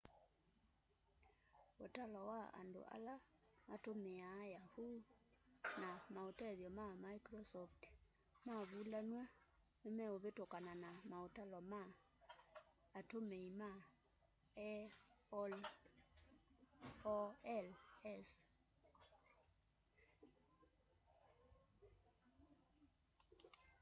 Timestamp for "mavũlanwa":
8.47-9.25